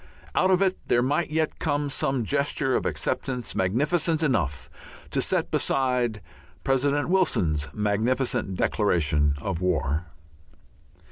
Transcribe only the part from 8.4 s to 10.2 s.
declaration of war.